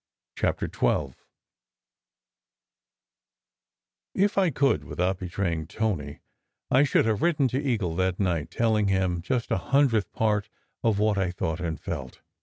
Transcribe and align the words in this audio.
CHAPTER 0.35 0.67
XII 0.67 1.13
IF 4.15 4.35
I 4.35 4.49
could, 4.49 4.83
without 4.83 5.19
betraying 5.19 5.67
Tony, 5.67 6.21
I 6.71 6.81
should 6.81 7.05
have 7.05 7.21
written 7.21 7.47
to 7.49 7.61
Eagle 7.61 7.95
that 7.97 8.19
night, 8.19 8.49
telling 8.49 8.87
him 8.87 9.21
just 9.21 9.51
a 9.51 9.59
hun 9.59 9.89
dredth 9.89 10.11
part 10.11 10.49
of 10.83 10.97
what 10.97 11.19
I 11.19 11.29
thought 11.29 11.59
and 11.59 11.79
felt. 11.79 12.19